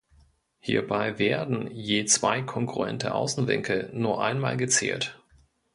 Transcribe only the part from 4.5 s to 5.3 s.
gezählt.